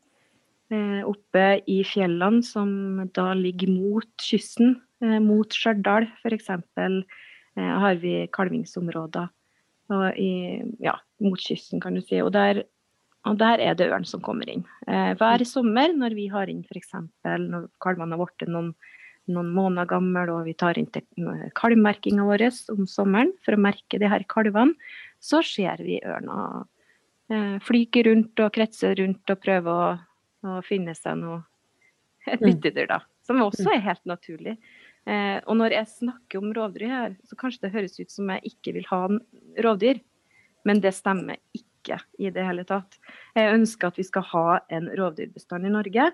[0.71, 2.69] Eh, oppe i fjellene som
[3.17, 4.80] da ligger mot kysten.
[5.06, 6.48] Mot Stjørdal f.eks.
[7.60, 9.28] har vi kalvingsområder.
[9.93, 12.21] Og i, ja, mot kysten, kan du si.
[12.24, 12.63] Og der
[13.25, 14.65] og der er det ørn som kommer inn.
[14.88, 16.93] Eh, hver sommer når vi har inn f.eks.
[17.25, 18.71] når kalvene har blitt noen,
[19.31, 21.05] noen, måneder gamle og vi tar inn til
[21.57, 24.77] kalvmerkinga vår om sommeren for å merke de her kalvene,
[25.17, 26.65] så ser vi ørna
[27.33, 29.91] eh, flyge rundt og kretse rundt og prøve å,
[30.45, 31.41] å finne seg noe
[32.25, 32.47] et mm.
[32.47, 33.03] byttedyr, da.
[33.25, 34.55] Som også er helt naturlig.
[35.09, 38.53] Eh, og når jeg snakker om rovdyr her, så kanskje det høres ut som jeg
[38.53, 39.05] ikke vil ha
[39.65, 40.01] rovdyr,
[40.65, 42.98] men det stemmer ikke ikke i det hele tatt.
[43.38, 46.10] Jeg ønsker at vi skal ha en rovdyrbestand i Norge.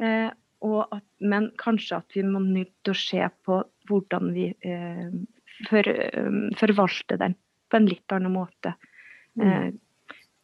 [0.00, 0.30] Eh,
[0.64, 5.10] at, men kanskje at vi må nødt til å se på hvordan vi eh,
[5.68, 7.36] for, um, forvalter den
[7.68, 8.74] på en litt annen måte.
[9.36, 9.44] Mm.
[9.44, 9.66] Eh,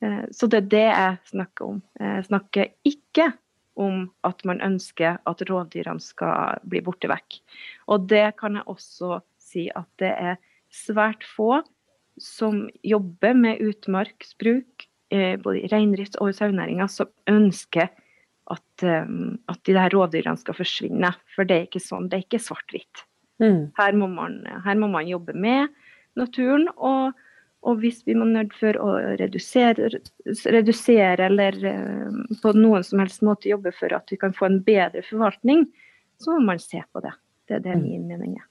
[0.05, 1.81] eh, så det er det jeg snakker om.
[2.01, 3.31] Jeg snakker ikke
[3.81, 7.41] om at man ønsker at rovdyrene skal bli borte vekk.
[7.89, 11.63] Og det kan jeg også si at det er svært få
[12.21, 17.89] som jobber med utmarksbruk, eh, både i reindrift og i sauenæringa, som ønsker
[18.51, 21.13] at, um, at de der rovdyrene skal forsvinne.
[21.35, 23.05] For det er ikke sånn, det er ikke svart-hvitt.
[23.41, 23.71] Mm.
[23.79, 23.97] Her,
[24.67, 25.71] her, må man jobbe med
[26.19, 26.67] naturen.
[26.77, 27.17] Og,
[27.65, 29.93] og hvis vi må nødt for å redusere,
[30.27, 34.63] redusere eller uh, på noen som helst måte jobbe for at vi kan få en
[34.67, 35.69] bedre forvaltning,
[36.21, 37.15] så må man se på det.
[37.49, 37.87] Det er det mm.
[37.87, 38.50] min mening er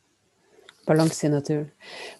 [0.90, 1.68] balanse i naturen.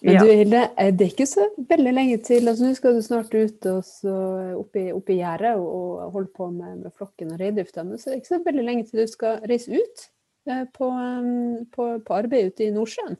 [0.04, 0.22] Men ja.
[0.22, 0.62] du Hilde,
[0.96, 2.48] det er ikke så veldig lenge til.
[2.48, 4.12] altså Nå skal du snart ut og
[4.60, 7.84] opp i, opp i gjerdet og, og, holde på med, med flokken og reindrifta.
[7.86, 10.06] Men så er det ikke så veldig lenge til du skal reise ut
[10.50, 13.18] eh, på, um, på, på, arbeid ute i Nordsjøen.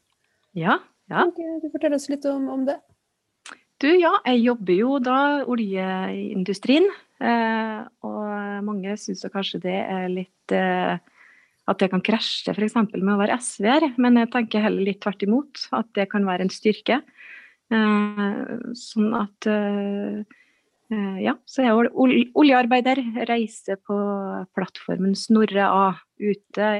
[0.59, 0.81] Ja.
[1.13, 1.27] ja.
[1.37, 2.81] Kan du fortelle oss litt om, om det?
[3.81, 6.91] Du, ja, jeg jobber jo da oljeindustrien.
[7.21, 11.01] Eh, og mange syns kanskje det er litt eh,
[11.69, 12.77] at det kan krasje f.eks.
[12.97, 15.67] med å være SV-er, men jeg tenker heller litt tvert imot.
[15.77, 17.01] At det kan være en styrke.
[17.71, 18.39] Eh,
[18.79, 20.23] sånn at eh,
[20.91, 21.91] eh Ja, så jeg er
[22.35, 23.03] oljearbeider.
[23.29, 23.99] Reiser på
[24.57, 25.85] plattformen Snorre A
[26.19, 26.71] ute,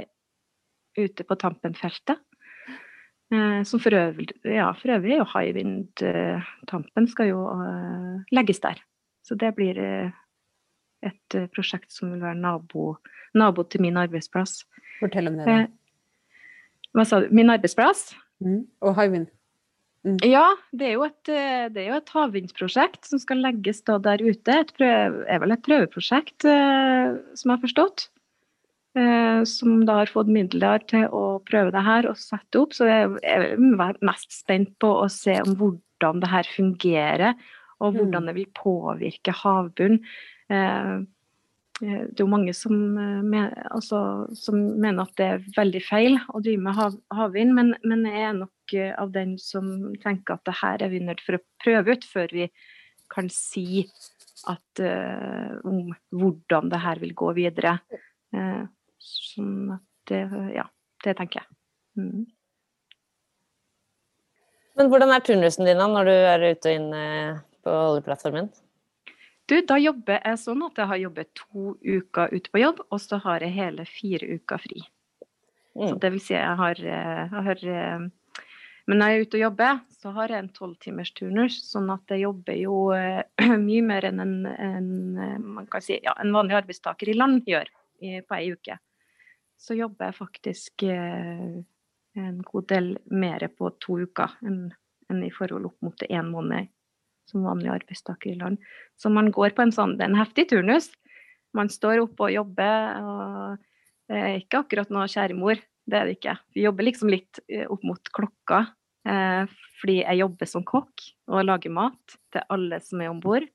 [0.99, 2.19] ute på Tampenfeltet.
[3.31, 6.03] Som for øvrig, ja, for øvrig jo Hywind
[6.67, 7.45] Tampen skal jo
[8.35, 8.81] legges der.
[9.23, 9.79] Så det blir
[11.07, 12.95] et prosjekt som vil være nabo,
[13.35, 14.65] nabo til min arbeidsplass.
[15.01, 15.47] Fortell om det.
[15.47, 15.59] da.
[15.65, 15.77] Eh,
[16.97, 17.29] hva sa du?
[17.35, 18.11] Min arbeidsplass?
[18.43, 18.65] Mm.
[18.85, 19.29] Og Hywind.
[20.07, 20.17] Mm.
[20.25, 23.99] Ja, det er, jo et, eh, det er jo et havvindprosjekt som skal legges da
[24.01, 24.55] der ute.
[24.63, 28.07] Et prøve, er vel et prøveprosjekt, eh, som jeg har forstått.
[28.99, 32.75] Eh, som da har fått midler til å prøve det her og sette opp.
[32.75, 33.55] Så jeg er
[34.03, 37.49] mest spent på å se om hvordan det her fungerer,
[37.81, 38.31] og hvordan mm.
[38.31, 40.01] det vil påvirke havbunnen.
[40.51, 41.01] Eh,
[41.81, 44.01] Eh, det er jo mange som, eh, mener, altså,
[44.37, 48.27] som, mener at det er veldig feil å drive med hav, havvind, men, men, jeg
[48.29, 49.71] er nok av den som
[50.03, 52.51] tenker at det her er vi nødt for å prøve ut før vi
[53.11, 53.87] kan si
[54.47, 57.73] at, uh, om hvordan det her vil gå videre.
[58.31, 58.63] Uh,
[59.03, 59.83] sånn at
[60.13, 60.21] det
[60.55, 60.69] Ja,
[61.03, 61.59] det tenker jeg.
[61.99, 62.23] Mm.
[64.79, 67.03] Men hvordan er turnusen din da, når du er ute og inne
[67.67, 68.53] på oljeplattformen?
[69.51, 73.01] Du, da jobber jeg sånn at jeg har jobbet to uker ute på jobb, og
[73.03, 74.85] så har jeg hele fire uker fri.
[75.75, 75.89] Mm.
[75.89, 78.09] Så det vil si jeg har, eh, jeg har, eh,
[78.87, 82.11] Men når jeg er ute og jobber, så har jeg en tolvtimers turnus, sånn at
[82.11, 83.23] jeg jobber jo eh,
[83.69, 88.51] mye mer enn en, en, si, ja, en vanlig arbeidstaker i land gjør på ei
[88.55, 88.79] uke.
[89.61, 94.71] Så jobber jeg faktisk en god del mer på to uker enn,
[95.11, 96.73] enn i forhold opp mot én måned
[97.31, 98.61] som vanlig arbeidstaker i land.
[99.01, 100.91] Så man går på en sånn Det er en heftig turnus.
[101.57, 103.01] Man står oppe og jobber.
[103.01, 106.37] og Det er ikke akkurat noe kjæremor, det er det ikke.
[106.55, 108.65] Vi jobber liksom litt eh, opp mot klokka.
[109.09, 109.45] Eh,
[109.81, 113.47] fordi jeg jobber som kokk og lager mat til alle som er om bord.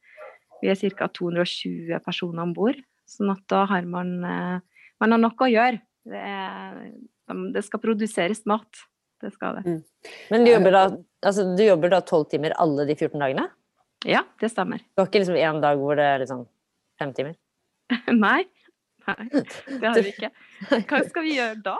[0.62, 1.08] Vi er ca.
[1.12, 5.82] 220 personer om bord, sånn at da har man, eh, man har noe å gjøre.
[6.06, 6.82] Det, er,
[7.54, 8.86] det skal produseres mat.
[9.22, 9.66] Det skal det.
[9.66, 10.10] Mm.
[10.34, 10.82] Men du jobber da
[11.26, 13.48] altså, du jobber da 12 timer alle de 14 dagene?
[14.06, 14.84] Ja, det stemmer.
[14.94, 16.46] Du har ikke liksom en dag hvor det er liksom
[17.02, 17.34] fem timer?
[18.26, 18.44] Nei.
[19.06, 20.30] Nei, det har vi ikke.
[20.90, 21.76] Hva skal vi gjøre da?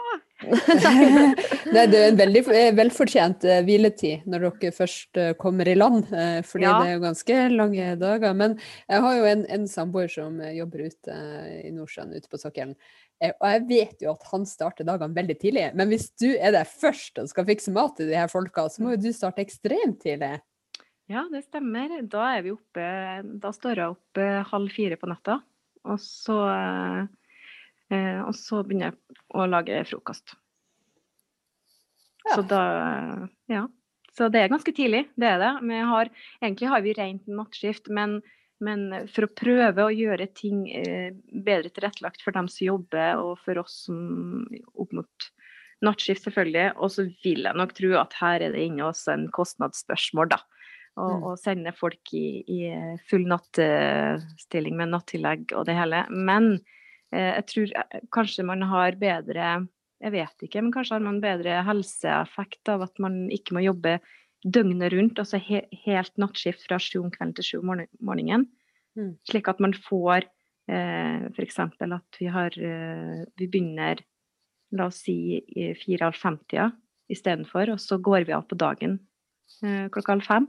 [1.74, 5.74] Nei, det er en veldig eh, velfortjent eh, hviletid når dere først eh, kommer i
[5.74, 6.06] land,
[6.46, 6.76] fordi ja.
[6.76, 8.36] det er jo ganske lange dager.
[8.38, 11.18] Men jeg har jo en, en samboer som jobber ute
[11.64, 12.76] i Nordsjøen, ute på sokkelen.
[13.26, 15.70] Og jeg vet jo at han starter dagene veldig tidlig.
[15.74, 18.84] Men hvis du er der først og skal fikse mat til de her folka, så
[18.84, 20.36] må jo du starte ekstremt tidlig.
[21.06, 21.92] Ja, det stemmer.
[22.10, 22.86] Da er vi oppe
[23.42, 25.38] Da står jeg opp halv fire på natta.
[25.86, 26.38] Og så,
[27.94, 30.34] eh, og så begynner jeg å lage frokost.
[32.26, 32.34] Ja.
[32.34, 32.62] Så da
[33.48, 33.66] Ja.
[34.16, 35.84] Så det er ganske tidlig, det er det.
[35.84, 36.08] Har,
[36.40, 38.22] egentlig har vi rent nattskift, men,
[38.64, 43.36] men, for å prøve å gjøre ting eh, bedre tilrettelagt for dem som jobber, og
[43.44, 45.28] for oss som opp mot
[45.84, 46.72] nattskift, selvfølgelig.
[46.80, 50.40] Og så vil jeg nok tro at her er det inne også en kostnadsspørsmål, da
[50.96, 51.24] og, mm.
[51.28, 52.60] og sende folk i, i
[53.10, 56.02] full nattstilling med nattillegg og det hele.
[56.10, 56.54] Men
[57.12, 61.22] eh, jeg tror eh, kanskje man har bedre Jeg vet ikke, men kanskje har man
[61.22, 63.94] bedre helseeffekt av at man ikke må jobbe
[64.44, 67.72] døgnet rundt, altså he, helt nattskift fra sju om kvelden til sju om
[68.04, 68.44] morgenen.
[68.96, 69.14] Mm.
[69.24, 70.26] Slik at man får
[70.68, 71.58] eh, f.eks.
[71.64, 74.04] at vi har eh, Vi begynner,
[74.76, 75.40] la oss si,
[75.80, 76.70] fire-halv fem-tida
[77.12, 78.98] istedenfor, og så går vi av på dagen
[79.62, 80.48] eh, klokka halv fem.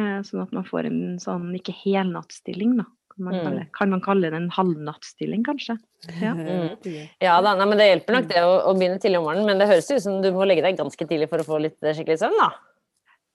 [0.00, 2.88] Eh, sånn at man får en sånn ikke helnattstilling, da.
[3.14, 3.70] Kan man, kalle, mm.
[3.76, 5.76] kan man kalle det en halvnattstilling, kanskje?
[6.18, 6.80] Ja, mm.
[7.22, 9.46] ja da, nei, men det hjelper nok det å, å, begynne tidlig om morgenen.
[9.46, 11.78] Men det høres ut som du må legge deg ganske tidlig for å få litt
[11.86, 12.48] eh, skikkelig søvn, da?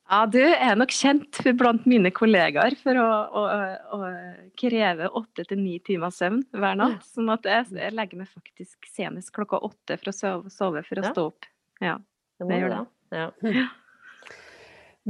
[0.10, 3.44] Ja, du er nok kjent blant mine kollegaer for å, å,
[3.96, 4.00] å
[4.58, 7.06] kreve åtte til ni timer søvn hver natt.
[7.14, 11.00] Sånn at jeg, jeg, legger meg faktisk senest klokka åtte for å sove, sove for
[11.00, 11.14] å ja.
[11.14, 11.48] stå opp.
[11.80, 12.00] Ja,
[12.42, 12.88] det, det gjør det.
[13.16, 13.30] Ja.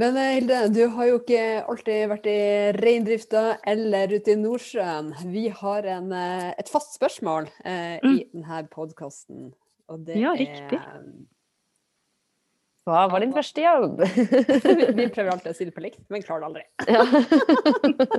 [0.00, 2.38] Men eh, Hilde, du har jo ikke alltid vært i
[2.78, 5.10] reindrifta eller ute i Nordsjøen.
[5.28, 8.14] Vi har en, eh, et fast spørsmål eh, mm.
[8.14, 9.50] i denne podkasten,
[9.92, 10.78] og det ja, riktig.
[10.78, 11.04] er
[12.88, 14.00] Hva var din første jobb?
[14.98, 16.64] vi, prøver alltid å si det på likt, men klarer det aldri.
[16.96, 17.04] ja.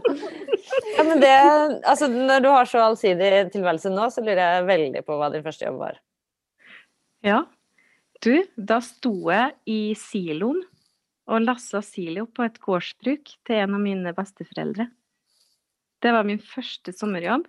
[0.99, 1.33] ja, men det,
[1.81, 5.47] altså, når du har så allsidig tilværelse nå, så lurer jeg veldig på hva din
[5.47, 5.97] første jobb var.
[7.25, 7.41] Ja.
[8.21, 10.61] Du, da sto jeg i siloen
[11.31, 14.89] og lassa silo på et gårdsbruk til en av mine besteforeldre.
[16.01, 17.45] Det var min første sommerjobb.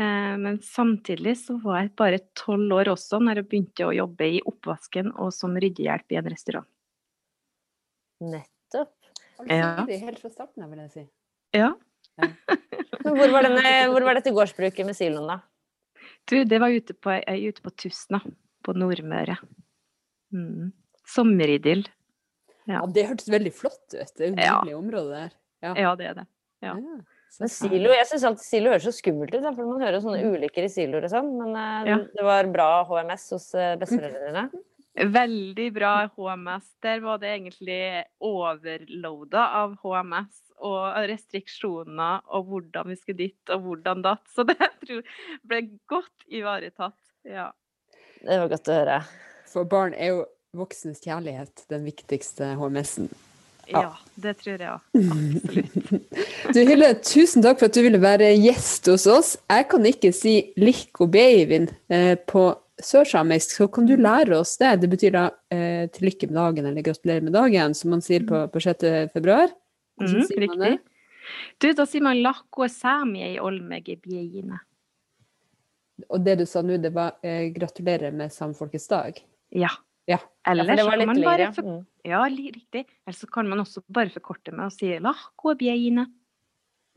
[0.00, 4.28] Eh, men samtidig så var jeg bare tolv år også når jeg begynte å jobbe
[4.38, 6.68] i oppvasken og som ryddehjelp i en restaurant.
[8.22, 8.94] Nettopp.
[9.48, 9.82] Ja.
[9.88, 11.06] Helt fra starten av, vil jeg si.
[11.56, 11.72] Ja.
[12.22, 15.40] hvor, var denne, hvor, var dette gårdsbruket med siloen, da?
[16.30, 18.20] Du, det var ute på, ute på Tusna,
[18.62, 19.36] på Nordmøre.
[20.32, 20.70] Mm.
[21.08, 21.82] Sommeridyll.
[22.70, 22.84] Ja.
[22.86, 24.12] det hørtes veldig flott ut.
[24.16, 25.34] Det er et nydelig område der.
[25.62, 25.74] Ja.
[25.78, 25.94] ja.
[25.98, 26.26] det er det.
[26.62, 26.76] Ja.
[27.40, 30.34] Men silo, jeg syns alltid silo høres så skummelt ut, for man hører sånne mm.
[30.36, 31.30] ulykker i siloer og sånn.
[31.38, 31.56] Men
[31.88, 31.96] ja.
[32.12, 34.50] det var bra HMS hos uh, besteforeldrene?
[34.92, 36.68] Veldig bra HMS.
[36.84, 37.80] Der var det egentlig
[38.20, 44.22] overloada av HMS og restriksjoner og hvordan vi skulle dit og hvordan datt.
[44.34, 45.02] Så det tror
[45.48, 46.98] ble godt ivaretatt.
[47.24, 47.50] Ja.
[48.20, 49.00] Det var godt å høre.
[49.50, 50.22] For barn er jo
[50.52, 53.06] voksnes kjærlighet den viktigste HMS-en.
[53.70, 53.82] Ja.
[53.86, 53.92] ja.
[54.20, 54.80] det tror jeg òg.
[55.14, 56.16] Absolutt.
[56.54, 59.30] du Hylle, tusen takk for at du ville være gjest hos oss.
[59.48, 62.50] Jeg kan ikke si Likko Beivin eh, på
[62.82, 64.74] sørsamisk, så kan du lære oss det.
[64.82, 65.22] Det betyr da
[65.54, 68.84] eh, til lykke med dagen eller gratulerer med dagen, som man sier på, på 6.
[69.14, 69.54] februar.
[70.02, 70.74] Mm, sier man det?
[71.62, 74.60] Du, da sier man lakko sami i olmege bieine'.
[76.10, 79.22] Og det du sa nå, det var eh, gratulerer med samfolkets dag.
[79.54, 79.70] Ja.
[80.10, 80.18] Ja.
[80.48, 81.68] Eller Ja, så kan man bare for...
[81.68, 81.84] Mm.
[82.04, 82.86] Ja, li- riktig.
[83.06, 86.08] Eller så kan man også bare forkorte med å si lakko bjeine.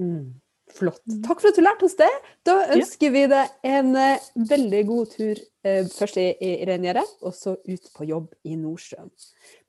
[0.01, 0.34] Mm.
[0.74, 1.03] Flott.
[1.06, 1.20] Mm.
[1.28, 2.10] Takk for at du lærte oss det.
[2.47, 7.36] Da ønsker vi deg en uh, veldig god tur uh, først i, i reingjerdet, og
[7.38, 9.12] så ut på jobb i Nordsjøen.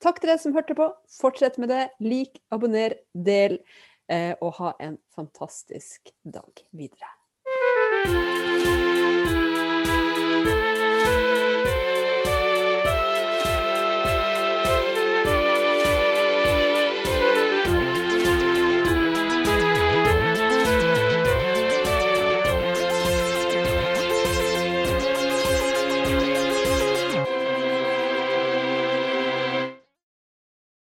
[0.01, 0.89] Takk til dere som hørte på.
[1.19, 1.83] Fortsett med det.
[2.01, 3.61] Lik, abonner, del,
[4.09, 7.13] uh, og ha en fantastisk dag videre.